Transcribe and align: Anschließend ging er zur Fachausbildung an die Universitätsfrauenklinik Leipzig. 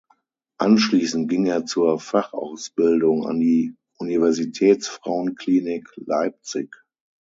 Anschließend 0.57 1.29
ging 1.29 1.45
er 1.45 1.67
zur 1.67 1.99
Fachausbildung 1.99 3.27
an 3.27 3.39
die 3.39 3.75
Universitätsfrauenklinik 3.99 5.89
Leipzig. 5.97 6.73